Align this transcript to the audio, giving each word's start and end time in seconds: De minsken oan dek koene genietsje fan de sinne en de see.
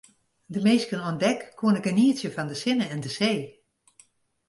De 0.53 0.59
minsken 0.65 1.03
oan 1.07 1.17
dek 1.23 1.39
koene 1.57 1.81
genietsje 1.87 2.29
fan 2.35 2.49
de 2.51 2.57
sinne 2.61 2.85
en 2.93 3.01
de 3.05 3.11
see. 3.17 3.39